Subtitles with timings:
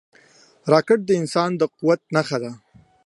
[0.71, 2.51] راکټ د انسان د قوت نښه ده